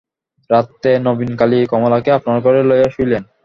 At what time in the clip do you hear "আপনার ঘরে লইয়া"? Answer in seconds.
2.11-2.89